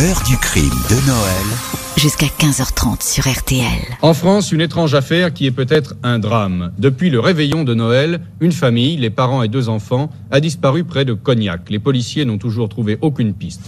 [0.00, 1.46] L'heure du crime de Noël.
[1.96, 3.96] Jusqu'à 15h30 sur RTL.
[4.00, 6.72] En France, une étrange affaire qui est peut-être un drame.
[6.78, 11.04] Depuis le réveillon de Noël, une famille, les parents et deux enfants, a disparu près
[11.04, 11.68] de Cognac.
[11.68, 13.62] Les policiers n'ont toujours trouvé aucune piste.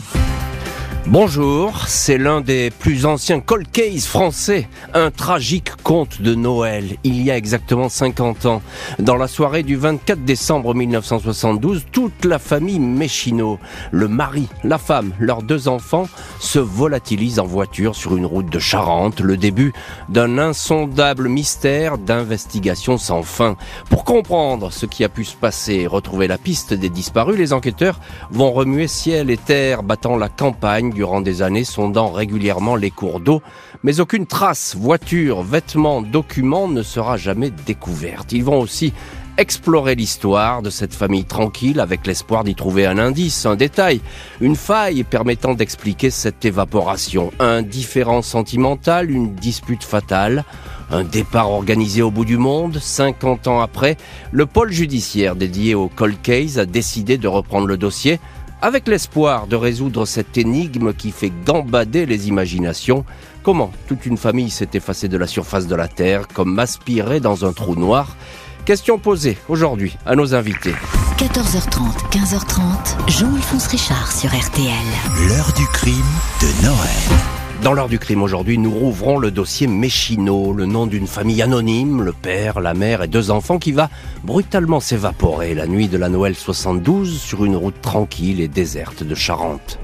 [1.07, 7.23] Bonjour, c'est l'un des plus anciens cold case français, un tragique conte de Noël, il
[7.23, 8.63] y a exactement 50 ans.
[8.99, 13.59] Dans la soirée du 24 décembre 1972, toute la famille Méchino,
[13.91, 16.07] le mari, la femme, leurs deux enfants,
[16.39, 19.73] se volatilisent en voiture sur une route de Charente, le début
[20.11, 23.57] d'un insondable mystère d'investigation sans fin.
[23.89, 27.53] Pour comprendre ce qui a pu se passer et retrouver la piste des disparus, les
[27.53, 27.99] enquêteurs
[28.31, 33.21] vont remuer ciel et terre, battant la campagne durant des années, sondant régulièrement les cours
[33.21, 33.43] d'eau,
[33.83, 38.33] mais aucune trace, voiture, vêtements, documents ne sera jamais découverte.
[38.33, 38.93] Ils vont aussi
[39.41, 44.03] explorer l'histoire de cette famille tranquille avec l'espoir d'y trouver un indice, un détail,
[44.41, 50.45] une faille permettant d'expliquer cette évaporation, un différent sentimental, une dispute fatale,
[50.91, 52.79] un départ organisé au bout du monde.
[52.79, 53.97] 50 ans après,
[54.31, 58.21] le pôle judiciaire dédié au cold case a décidé de reprendre le dossier
[58.63, 63.05] avec l'espoir de résoudre cette énigme qui fait gambader les imaginations.
[63.43, 67.45] Comment toute une famille s'est effacée de la surface de la Terre comme aspirée dans
[67.45, 68.17] un trou noir?
[68.65, 70.75] Question posée aujourd'hui à nos invités.
[71.19, 75.29] 14h30, 15h30, Jean-Alphonse Richard sur RTL.
[75.29, 75.95] L'heure du crime
[76.41, 77.40] de Noël.
[77.63, 82.01] Dans l'heure du crime aujourd'hui, nous rouvrons le dossier Méchino, le nom d'une famille anonyme,
[82.01, 83.91] le père, la mère et deux enfants qui va
[84.25, 89.15] brutalement s'évaporer la nuit de la Noël 72 sur une route tranquille et déserte de
[89.15, 89.79] Charente.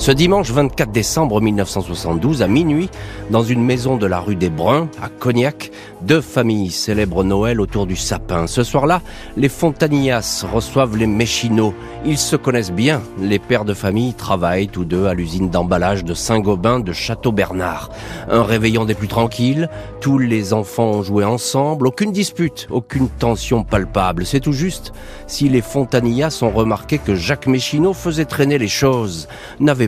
[0.00, 2.88] Ce dimanche 24 décembre 1972, à minuit,
[3.28, 5.70] dans une maison de la rue des Bruns, à Cognac,
[6.00, 8.46] deux familles célèbrent Noël autour du sapin.
[8.46, 9.02] Ce soir-là,
[9.36, 11.74] les Fontanillas reçoivent les Méchino.
[12.06, 13.02] Ils se connaissent bien.
[13.20, 17.90] Les pères de famille travaillent tous deux à l'usine d'emballage de Saint-Gobain de Château-Bernard.
[18.30, 19.68] Un réveillon des plus tranquilles.
[20.00, 21.86] Tous les enfants ont joué ensemble.
[21.86, 24.24] Aucune dispute, aucune tension palpable.
[24.24, 24.94] C'est tout juste
[25.26, 29.28] si les Fontanillas ont remarqué que Jacques Méchino faisait traîner les choses,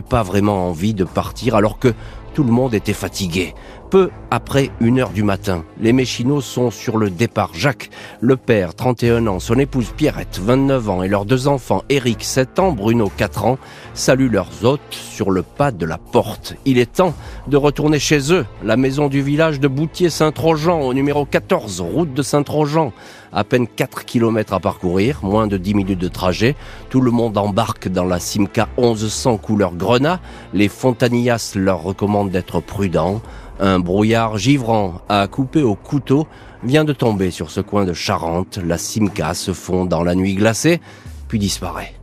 [0.03, 1.93] pas vraiment envie de partir alors que
[2.33, 3.53] tout le monde était fatigué.
[3.89, 7.51] Peu après une heure du matin, les Méchinos sont sur le départ.
[7.53, 7.91] Jacques,
[8.21, 12.57] le père, 31 ans, son épouse Pierrette, 29 ans, et leurs deux enfants, Eric, 7
[12.57, 13.59] ans, Bruno, 4 ans,
[13.93, 16.55] saluent leurs hôtes sur le pas de la porte.
[16.65, 17.13] Il est temps
[17.47, 22.23] de retourner chez eux, la maison du village de Boutier-Saint-Trojan, au numéro 14, route de
[22.23, 22.93] Saint-Trojan.
[23.33, 26.55] À peine 4 km à parcourir, moins de 10 minutes de trajet.
[26.89, 30.19] Tout le monde embarque dans la Simca 1100 couleur grenat.
[30.53, 33.21] Les Fontanillas leur recommandent d'être prudents.
[33.59, 36.27] Un brouillard givrant à couper au couteau
[36.63, 38.59] vient de tomber sur ce coin de Charente.
[38.63, 40.79] La Simca se fond dans la nuit glacée,
[41.27, 41.93] puis disparaît.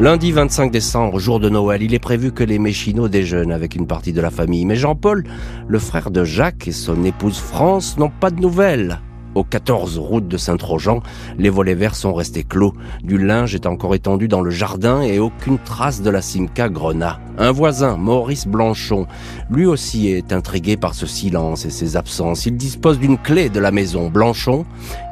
[0.00, 3.88] Lundi 25 décembre, jour de Noël, il est prévu que les Méchino déjeunent avec une
[3.88, 4.64] partie de la famille.
[4.64, 5.24] Mais Jean-Paul,
[5.66, 9.00] le frère de Jacques et son épouse France n'ont pas de nouvelles.
[9.38, 11.00] Au 14 route de Saint-Trojan,
[11.38, 12.74] les volets verts sont restés clos.
[13.04, 17.20] Du linge est encore étendu dans le jardin et aucune trace de la Simca Grenat.
[17.38, 19.06] Un voisin, Maurice Blanchon,
[19.48, 22.46] lui aussi est intrigué par ce silence et ses absences.
[22.46, 24.66] Il dispose d'une clé de la maison Blanchon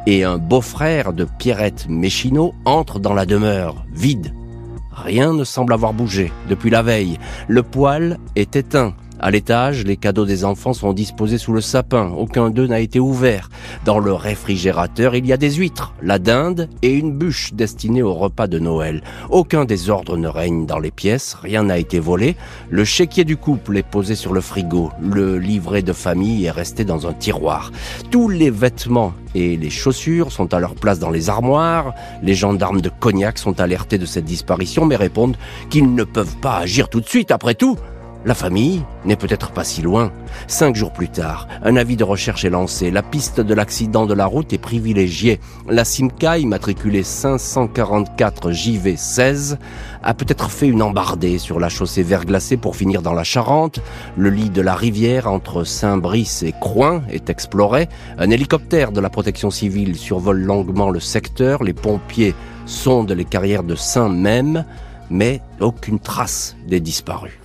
[0.09, 4.35] et un beau-frère de Pierrette Méchino entre dans la demeure, vide.
[4.91, 7.21] Rien ne semble avoir bougé depuis la veille.
[7.47, 8.93] Le poêle est éteint.
[9.27, 12.13] À l'étage, les cadeaux des enfants sont disposés sous le sapin.
[12.17, 13.51] Aucun d'eux n'a été ouvert.
[13.85, 18.15] Dans le réfrigérateur, il y a des huîtres, la dinde et une bûche destinée au
[18.15, 19.03] repas de Noël.
[19.29, 22.37] Aucun désordre ne règne dans les pièces, rien n'a été volé.
[22.71, 24.93] Le chéquier du couple est posé sur le frigo.
[25.03, 27.73] Le livret de famille est resté dans un tiroir.
[28.13, 31.95] Tous les vêtements et les chaussures sont à leur place dans les armoires.
[32.23, 35.37] Les gendarmes de Cognac sont alertés de cette disparition mais répondent
[35.69, 37.77] qu'ils ne peuvent pas agir tout de suite après tout.
[38.27, 40.11] La famille n'est peut-être pas si loin.
[40.49, 42.91] Cinq jours plus tard, un avis de recherche est lancé.
[42.91, 45.39] La piste de l'accident de la route est privilégiée.
[45.69, 49.59] La Simca, immatriculée 544 JV16,
[50.03, 53.79] a peut-être fait une embardée sur la chaussée verglacée pour finir dans la Charente.
[54.17, 57.89] Le lit de la rivière entre Saint-Brice et Croin est exploré.
[58.19, 61.63] Un hélicoptère de la protection civile survole longuement le secteur.
[61.63, 62.35] Les pompiers
[62.65, 64.65] sondent les carrières de Saint-Même,
[65.11, 67.39] mais aucune trace des disparus.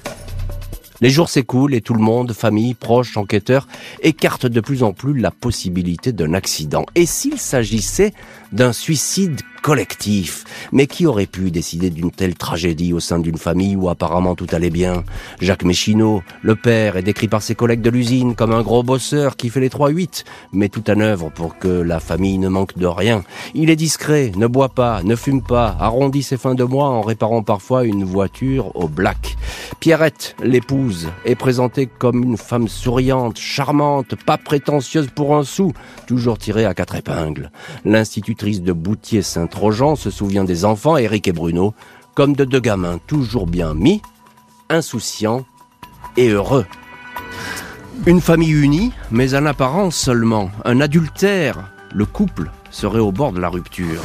[1.02, 3.68] Les jours s'écoulent et tout le monde, famille, proches, enquêteurs,
[4.02, 6.86] écarte de plus en plus la possibilité d'un accident.
[6.94, 8.14] Et s'il s'agissait
[8.52, 10.44] d'un suicide collectif.
[10.72, 14.48] Mais qui aurait pu décider d'une telle tragédie au sein d'une famille où apparemment tout
[14.52, 15.04] allait bien?
[15.40, 19.36] Jacques Méchineau, le père, est décrit par ses collègues de l'usine comme un gros bosseur
[19.36, 20.24] qui fait les 3-8,
[20.54, 23.24] met tout en œuvre pour que la famille ne manque de rien.
[23.54, 27.02] Il est discret, ne boit pas, ne fume pas, arrondit ses fins de mois en
[27.02, 29.38] réparant parfois une voiture au black.
[29.80, 35.74] Pierrette, l'épouse, est présentée comme une femme souriante, charmante, pas prétentieuse pour un sou,
[36.08, 37.52] toujours tirée à quatre épingles.
[37.86, 38.74] L'institutrice de
[39.52, 41.74] Boutier-Saint-Trojan se souvient des enfants, Eric et Bruno,
[42.16, 44.02] comme de deux gamins toujours bien mis,
[44.70, 45.46] insouciants
[46.18, 46.66] et heureux.
[48.06, 53.40] Une famille unie, mais en apparence seulement, un adultère, le couple serait au bord de
[53.40, 54.02] la rupture.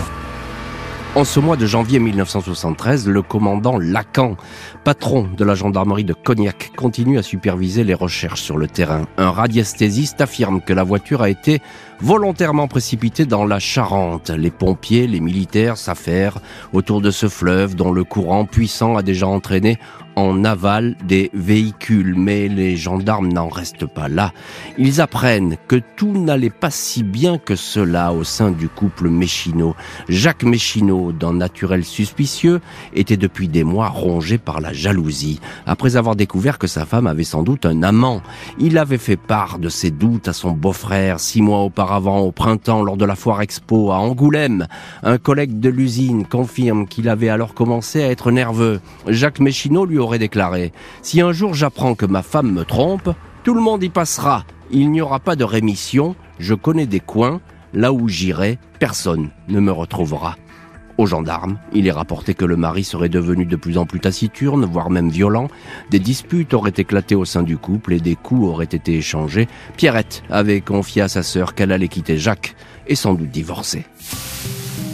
[1.16, 4.36] En ce mois de janvier 1973, le commandant Lacan,
[4.84, 9.06] patron de la gendarmerie de Cognac, continue à superviser les recherches sur le terrain.
[9.16, 11.62] Un radiesthésiste affirme que la voiture a été
[12.02, 14.28] volontairement précipitée dans la Charente.
[14.28, 16.38] Les pompiers, les militaires s'affairent
[16.74, 19.78] autour de ce fleuve dont le courant puissant a déjà entraîné
[20.16, 22.14] en aval des véhicules.
[22.16, 24.32] Mais les gendarmes n'en restent pas là.
[24.78, 29.76] Ils apprennent que tout n'allait pas si bien que cela au sein du couple Méchineau.
[30.08, 32.60] Jacques Méchineau, d'un naturel suspicieux,
[32.94, 35.40] était depuis des mois rongé par la jalousie.
[35.66, 38.22] Après avoir découvert que sa femme avait sans doute un amant,
[38.58, 42.82] il avait fait part de ses doutes à son beau-frère six mois auparavant au printemps
[42.82, 44.66] lors de la foire expo à Angoulême.
[45.02, 48.80] Un collègue de l'usine confirme qu'il avait alors commencé à être nerveux.
[49.06, 50.72] Jacques Méchineau lui aurait déclaré
[51.02, 53.10] Si un jour j'apprends que ma femme me trompe,
[53.44, 54.44] tout le monde y passera.
[54.70, 56.16] Il n'y aura pas de rémission.
[56.38, 57.40] Je connais des coins.
[57.74, 60.36] Là où j'irai, personne ne me retrouvera.
[60.98, 64.64] Aux gendarmes, il est rapporté que le mari serait devenu de plus en plus taciturne,
[64.64, 65.48] voire même violent.
[65.90, 69.46] Des disputes auraient éclaté au sein du couple et des coups auraient été échangés.
[69.76, 72.56] Pierrette avait confié à sa sœur qu'elle allait quitter Jacques
[72.86, 73.84] et sans doute divorcer.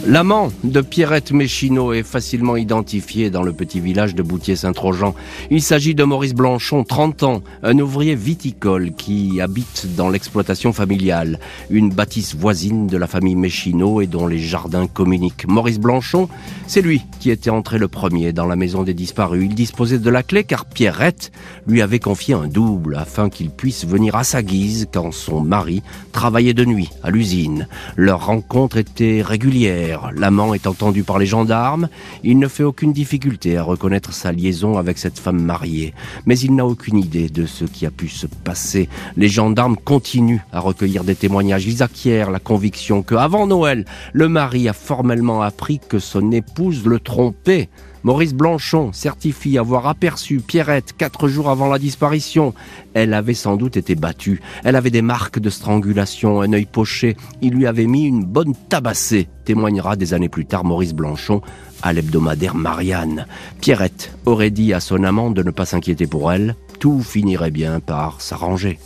[0.05, 5.15] L'amant de Pierrette Méchineau est facilement identifié dans le petit village de Boutier-Saint-Trojan.
[5.49, 11.39] Il s'agit de Maurice Blanchon, 30 ans, un ouvrier viticole qui habite dans l'exploitation familiale,
[11.69, 15.47] une bâtisse voisine de la famille Méchineau et dont les jardins communiquent.
[15.47, 16.27] Maurice Blanchon,
[16.67, 19.45] c'est lui qui était entré le premier dans la maison des disparus.
[19.45, 21.31] Il disposait de la clé car Pierrette
[21.65, 25.81] lui avait confié un double afin qu'il puisse venir à sa guise quand son mari
[26.11, 27.69] travaillait de nuit à l'usine.
[27.95, 31.89] Leur rencontre était régulière L'amant est entendu par les gendarmes.
[32.23, 35.93] Il ne fait aucune difficulté à reconnaître sa liaison avec cette femme mariée.
[36.25, 38.89] Mais il n'a aucune idée de ce qui a pu se passer.
[39.17, 41.65] Les gendarmes continuent à recueillir des témoignages.
[41.65, 46.85] Ils acquièrent la conviction que, avant Noël, le mari a formellement appris que son épouse
[46.85, 47.69] le trompait.
[48.03, 52.53] Maurice Blanchon certifie avoir aperçu Pierrette quatre jours avant la disparition.
[52.93, 54.41] Elle avait sans doute été battue.
[54.65, 57.15] Elle avait des marques de strangulation, un œil poché.
[57.41, 61.41] Il lui avait mis une bonne tabassée, témoignera des années plus tard Maurice Blanchon
[61.81, 63.25] à l'hebdomadaire Marianne.
[63.61, 66.55] Pierrette aurait dit à son amant de ne pas s'inquiéter pour elle.
[66.79, 68.79] Tout finirait bien par s'arranger.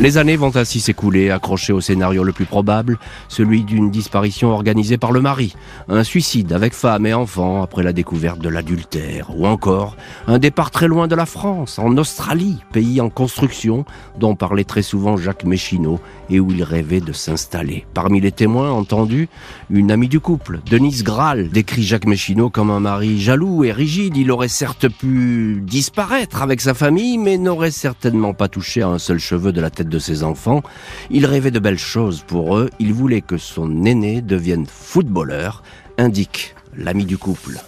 [0.00, 4.96] Les années vont ainsi s'écouler, accrochées au scénario le plus probable, celui d'une disparition organisée
[4.96, 5.56] par le mari,
[5.88, 9.96] un suicide avec femme et enfant après la découverte de l'adultère, ou encore
[10.28, 13.84] un départ très loin de la France, en Australie, pays en construction,
[14.20, 15.98] dont parlait très souvent Jacques Méchineau
[16.30, 17.84] et où il rêvait de s'installer.
[17.92, 19.28] Parmi les témoins entendus,
[19.68, 24.16] une amie du couple, Denise Graal, décrit Jacques Méchineau comme un mari jaloux et rigide.
[24.16, 28.98] Il aurait certes pu disparaître avec sa famille, mais n'aurait certainement pas touché à un
[28.98, 30.62] seul cheveu de la tête de ses enfants.
[31.10, 32.70] Il rêvait de belles choses pour eux.
[32.78, 35.62] Il voulait que son aîné devienne footballeur,
[35.96, 37.58] indique l'ami du couple.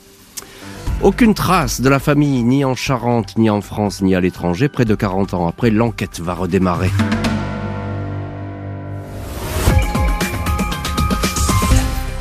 [1.03, 4.69] Aucune trace de la famille, ni en Charente, ni en France, ni à l'étranger.
[4.69, 6.91] Près de 40 ans après, l'enquête va redémarrer.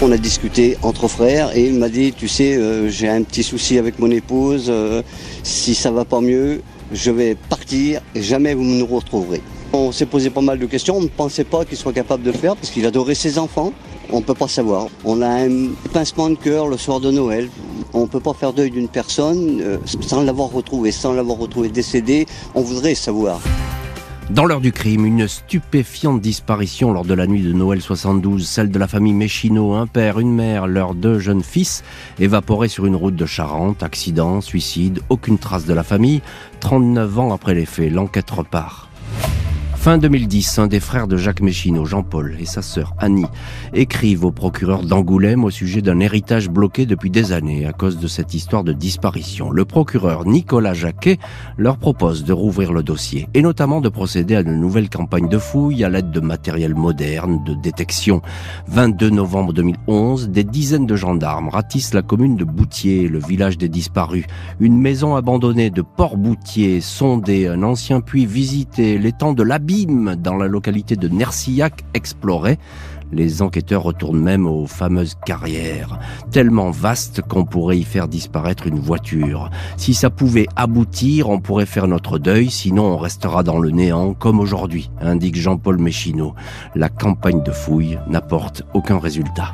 [0.01, 3.43] On a discuté entre frères et il m'a dit, tu sais, euh, j'ai un petit
[3.43, 5.03] souci avec mon épouse, euh,
[5.43, 6.61] si ça va pas mieux,
[6.93, 9.41] je vais partir et jamais vous me retrouverez.
[9.71, 12.31] On s'est posé pas mal de questions, on ne pensait pas qu'il soit capable de
[12.31, 13.71] faire parce qu'il adorait ses enfants.
[14.11, 14.87] On ne peut pas savoir.
[15.05, 17.49] On a un pincement de cœur le soir de Noël.
[17.93, 21.69] On ne peut pas faire deuil d'une personne euh, sans l'avoir retrouvé, sans l'avoir retrouvé
[21.69, 22.25] décédé.
[22.55, 23.39] On voudrait savoir.
[24.31, 28.69] Dans l'heure du crime, une stupéfiante disparition lors de la nuit de Noël 72, celle
[28.69, 31.83] de la famille Méchineau, un père, une mère, leurs deux jeunes fils,
[32.19, 36.21] évaporés sur une route de Charente, accident, suicide, aucune trace de la famille.
[36.59, 38.88] 39 ans après les faits, l'enquête repart.
[39.79, 43.25] Fin 2010, un des frères de Jacques Méchineau, Jean-Paul, et sa sœur Annie
[43.73, 48.09] écrivent au procureur d'Angoulême au sujet d'un héritage bloqué depuis des années à cause de
[48.09, 49.51] cette histoire de disparition.
[49.51, 51.17] Le procureur Nicolas Jacquet
[51.57, 55.37] leur propose de rouvrir le dossier et notamment de procéder à de nouvelles campagnes de
[55.37, 58.21] fouilles à l'aide de matériel moderne de détection.
[58.67, 63.69] 22 novembre 2011, des dizaines de gendarmes ratissent la commune de Boutier, le village des
[63.69, 64.25] disparus.
[64.59, 70.47] Une maison abandonnée de Port-Boutier, sondée, un ancien puits visité, l'étang de l'Abbé dans la
[70.47, 72.57] localité de Nercillac exploré.
[73.11, 75.99] Les enquêteurs retournent même aux fameuses carrières,
[76.31, 79.49] tellement vastes qu'on pourrait y faire disparaître une voiture.
[79.77, 84.13] Si ça pouvait aboutir, on pourrait faire notre deuil, sinon on restera dans le néant
[84.13, 86.33] comme aujourd'hui, indique Jean-Paul Méchineau.
[86.75, 89.53] La campagne de fouilles n'apporte aucun résultat.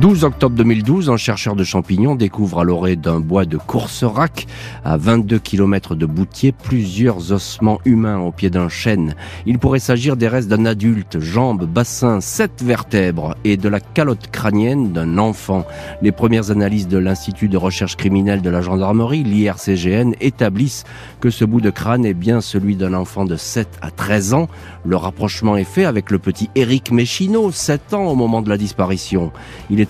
[0.00, 4.46] 12 octobre 2012, un chercheur de champignons découvre à l'orée d'un bois de Courserac,
[4.84, 9.14] à 22 km de Boutier, plusieurs ossements humains au pied d'un chêne.
[9.46, 14.30] Il pourrait s'agir des restes d'un adulte, jambes, bassin, sept vertèbres et de la calotte
[14.30, 15.64] crânienne d'un enfant.
[16.02, 20.84] Les premières analyses de l'Institut de recherche criminelle de la gendarmerie, l'IRCGN, établissent
[21.20, 24.48] que ce bout de crâne est bien celui d'un enfant de 7 à 13 ans.
[24.84, 28.58] Le rapprochement est fait avec le petit Éric Méchineau, 7 ans au moment de la
[28.58, 29.32] disparition.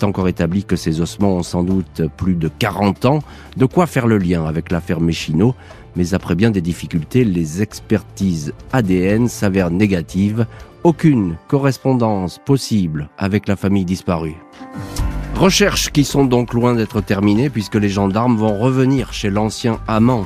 [0.03, 3.19] Encore établi que ces ossements ont sans doute plus de 40 ans,
[3.55, 5.55] de quoi faire le lien avec l'affaire Méchineau,
[5.95, 10.45] mais après bien des difficultés, les expertises ADN s'avèrent négatives,
[10.83, 14.37] aucune correspondance possible avec la famille disparue.
[15.35, 20.25] Recherches qui sont donc loin d'être terminées puisque les gendarmes vont revenir chez l'ancien amant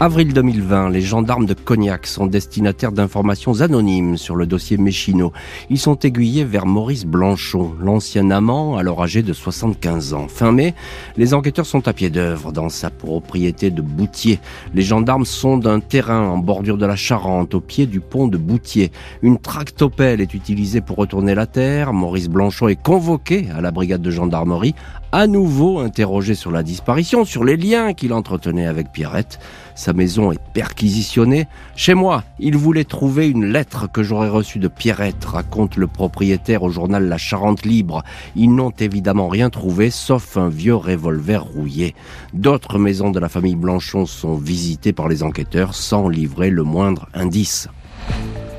[0.00, 5.32] Avril 2020, les gendarmes de Cognac sont destinataires d'informations anonymes sur le dossier Méchineau.
[5.70, 10.26] Ils sont aiguillés vers Maurice Blanchon, l'ancien amant, alors âgé de 75 ans.
[10.26, 10.74] Fin mai,
[11.16, 14.40] les enquêteurs sont à pied d'œuvre dans sa propriété de Boutier.
[14.74, 18.36] Les gendarmes sont d'un terrain en bordure de la Charente, au pied du pont de
[18.36, 18.90] Boutier.
[19.22, 21.92] Une tractopelle est utilisée pour retourner la terre.
[21.92, 24.74] Maurice Blanchon est convoqué à la brigade de gendarmerie,
[25.12, 29.38] à nouveau interrogé sur la disparition, sur les liens qu'il entretenait avec Pierrette.
[29.84, 31.46] Sa maison est perquisitionnée.
[31.76, 36.62] Chez moi, il voulait trouver une lettre que j'aurais reçue de Pierrette, raconte le propriétaire
[36.62, 38.02] au journal La Charente Libre.
[38.34, 41.94] Ils n'ont évidemment rien trouvé, sauf un vieux revolver rouillé.
[42.32, 47.06] D'autres maisons de la famille Blanchon sont visitées par les enquêteurs sans livrer le moindre
[47.12, 47.68] indice.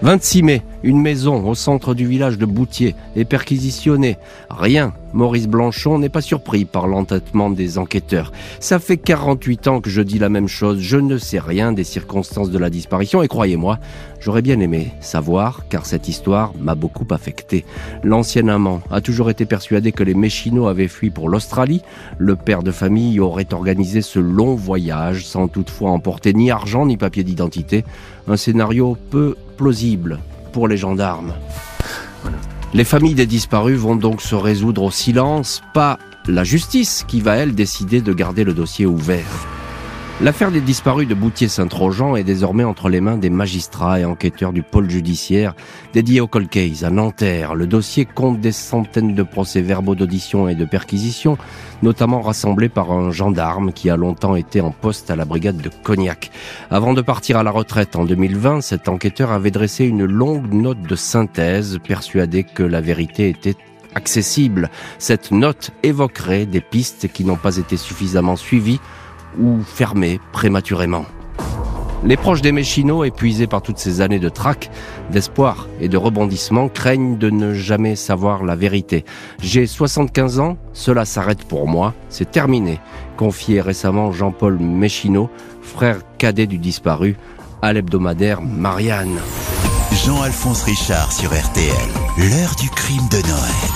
[0.05, 4.19] 26 mai, une maison au centre du village de Boutier est perquisitionnée.
[4.51, 4.93] Rien.
[5.13, 8.31] Maurice Blanchon n'est pas surpris par l'entêtement des enquêteurs.
[8.59, 10.79] Ça fait 48 ans que je dis la même chose.
[10.79, 13.79] Je ne sais rien des circonstances de la disparition et croyez-moi,
[14.19, 17.65] j'aurais bien aimé savoir car cette histoire m'a beaucoup affecté.
[18.03, 21.81] L'ancien amant a toujours été persuadé que les Méchinots avaient fui pour l'Australie.
[22.19, 26.97] Le père de famille aurait organisé ce long voyage sans toutefois emporter ni argent ni
[26.97, 27.85] papier d'identité.
[28.27, 30.19] Un scénario peu plausible
[30.51, 31.33] pour les gendarmes.
[32.73, 35.97] Les familles des disparus vont donc se résoudre au silence, pas
[36.27, 39.54] la justice qui va, elle, décider de garder le dossier ouvert.
[40.21, 44.63] L'affaire des disparus de Boutier-Saint-Trojan est désormais entre les mains des magistrats et enquêteurs du
[44.63, 45.53] pôle judiciaire
[45.93, 47.53] dédié au cold case à Nanterre.
[47.53, 51.37] Le dossier compte des centaines de procès-verbaux d'audition et de perquisition,
[51.83, 55.69] notamment rassemblés par un gendarme qui a longtemps été en poste à la brigade de
[55.83, 56.31] Cognac.
[56.71, 60.81] Avant de partir à la retraite en 2020, cet enquêteur avait dressé une longue note
[60.81, 63.57] de synthèse, persuadé que la vérité était
[63.95, 64.69] accessible.
[64.97, 68.79] Cette note évoquerait des pistes qui n'ont pas été suffisamment suivies
[69.39, 71.05] ou fermé prématurément.
[72.03, 74.69] Les proches des Méchinots, épuisés par toutes ces années de trac,
[75.11, 79.05] d'espoir et de rebondissement, craignent de ne jamais savoir la vérité.
[79.41, 82.79] J'ai 75 ans, cela s'arrête pour moi, c'est terminé,
[83.17, 85.31] confié récemment Jean-Paul Méchineau,
[85.63, 87.15] frère cadet du disparu,
[87.63, 89.19] à l'hebdomadaire Marianne.
[90.05, 91.73] Jean-Alphonse Richard sur RTL,
[92.17, 93.74] l'heure du crime de Noël.